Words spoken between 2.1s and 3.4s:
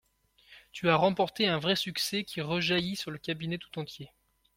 qui rejaillit sur le